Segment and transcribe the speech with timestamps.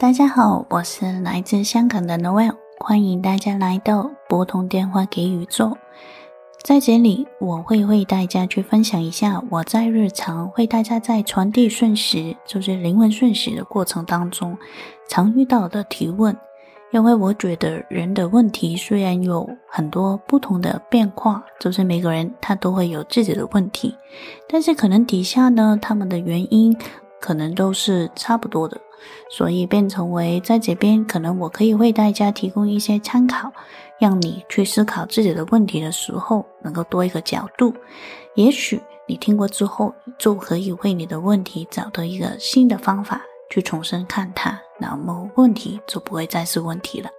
[0.00, 5.76] 大家好，我是来自香港的 Noel，欢迎大家来到拨通电话给宇宙。
[6.62, 14.56] 在这里，我会为大家去分享一下我在日常为大家在传递瞬时，就是灵魂瞬时的过程当中，
[15.06, 16.34] 常遇到的提问。
[16.92, 23.94] 因为我觉得人的问题虽然有很多不同的变化，就是每个人他都会有自己的问题，
[24.48, 26.74] 但是可能底下呢，他们的原因
[27.20, 28.80] 可能都是差不多的，
[29.28, 33.52] 所以变成为在这边，可能我可以为大家提供一些参考。
[33.98, 37.70] 让你去思考自己的问题的时候，能够多一个角度。
[38.34, 47.10] 也许你听过之后，就可以为你的问题找到一个新的方法去重新看它，那么问题就不会再是问题了。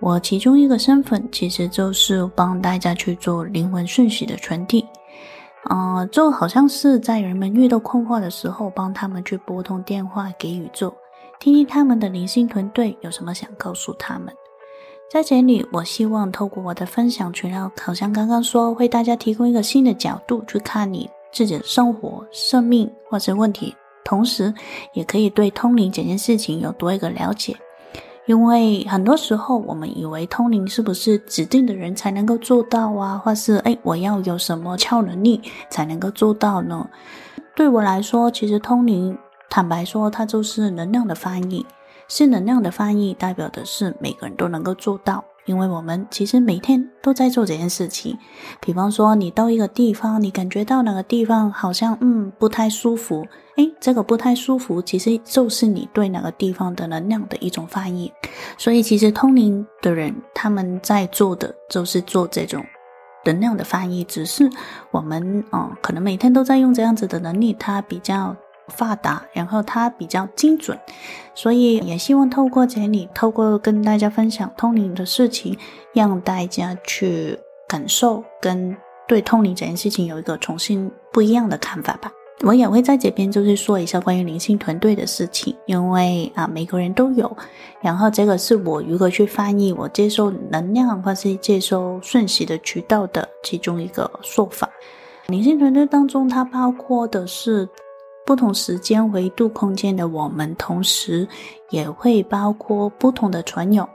[0.00, 4.84] 我其中一个身份其实就是帮大家去做灵魂讯息的传递，
[5.68, 10.94] 呃，就好像是在人们遇到困惑的时候，帮他们去拨通电话给宇宙，
[11.40, 14.32] 听听他们的灵性团队有什么想告诉他们。
[15.10, 24.52] 在这里，我希望透过我的分享，除了好像刚刚说，为大家提供一个新的角度去看你自己的生活、生命或者问题，同时
[24.94, 27.56] 也可以对通灵这件事情有多一个了解。
[28.26, 36.88] 因为很多时候，我们以为通灵是不是指定的人才能够做到啊，或是哎，我要有什么超能力才能够做到呢？
[37.54, 39.16] 对我来说，其实通灵，
[39.48, 41.64] 坦白说，它就是能量的翻译。
[42.08, 48.16] 是能量的翻译，代表的是每个人都能够做到，因为我们其实每天都在做这件事情。
[48.60, 58.12] 比方说，你到一个地方，你感觉到哪个地方好像嗯不太舒服，诶，这个不太舒服其实就是你对哪个地方的能量的一种翻译。
[58.58, 62.62] 所以，其实通灵的人他们在做的就是做这种
[63.24, 64.50] 能量的翻译，只是
[64.90, 68.36] 我们哦可能每天都在用这样子的能力，它比较。
[68.68, 70.78] 发达，然后它比较精准，
[71.34, 75.56] 所以也希望透过这里，透过跟大家分享通灵的事情，
[75.92, 78.76] 让大家去感受跟
[79.06, 82.10] 对通灵这件事情有一个重新不一样的看法吧。
[82.42, 87.34] 我也会在这边就是说一下关于灵性团队的事情，因为啊每个人都有，
[87.80, 94.68] 然后这个是我如何去翻译我接受能量或是接收讯息的渠道的其中一个说法。
[95.28, 97.68] 灵性团队当中，它包括的是。
[98.26, 101.26] 不同时间维度空间的我们，同时
[101.70, 103.88] 也会包括不同的传友，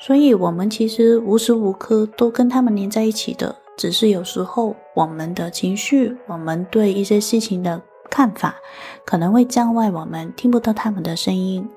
[0.00, 3.54] 所以我们其实无时无刻都跟他们连在一起的。
[3.76, 7.80] 只是有时候我们的情绪，我们对一些事情的
[8.10, 8.56] 看法，
[9.04, 11.68] 可能会障碍我们听不到他们的声音。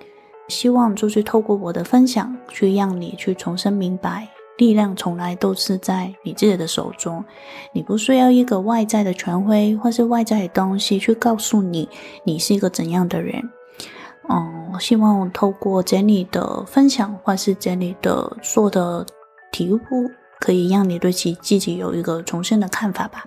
[0.48, 4.28] 希望就是透过我的分享，去让你去重新明白。
[4.62, 7.26] 力量从来都是在你自己的手中，
[7.74, 11.90] 你不需要一个外在的权威或是外在的东西去告诉你
[12.24, 13.42] 你是一个怎样的人。
[14.30, 19.04] 嗯，我希望透过整理的分享或是整理的做的
[19.52, 19.80] 题目，
[20.40, 23.26] 可以让你对其自己有一个重新的看法吧。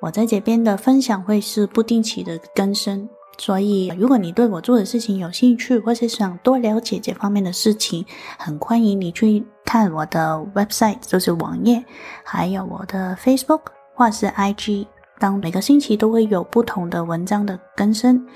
[0.00, 3.08] 我在这边的分享会是不定期的更新。
[3.38, 8.06] 所以，如果你对我做的事情有兴趣，或是想多了解这方面的事情，
[8.38, 11.84] 很欢迎你去看我的 website，就是网页，
[12.24, 13.60] 还有我的 Facebook
[13.94, 14.86] 或是 IG。
[15.18, 18.26] 当每个星期都会有不同的文章的更新，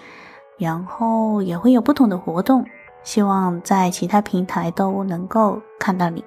[0.58, 2.64] 然后也会有不同的活动，
[3.02, 6.24] 希望在其他平台都能够看到你。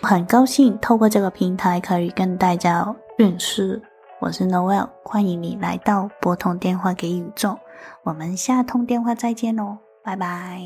[0.00, 3.80] 很高兴透过这个平台可以跟大家认识。
[4.18, 7.58] 我是 Noel，欢迎你来到拨通电话给宇宙。
[8.02, 10.60] 我们下通电话再见喽，拜拜。